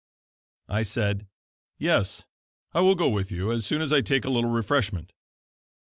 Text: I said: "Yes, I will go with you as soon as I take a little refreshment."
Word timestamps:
I 0.67 0.81
said: 0.81 1.27
"Yes, 1.77 2.25
I 2.73 2.79
will 2.81 2.95
go 2.95 3.07
with 3.07 3.31
you 3.31 3.51
as 3.51 3.67
soon 3.67 3.83
as 3.83 3.93
I 3.93 4.01
take 4.01 4.25
a 4.25 4.31
little 4.31 4.49
refreshment." 4.49 5.13